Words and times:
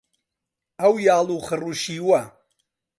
ئەو 0.79 0.93
یاڵ 1.07 1.27
و 1.31 1.37
خڕ 1.45 1.61
و 1.65 1.71
شیوە 1.81 2.21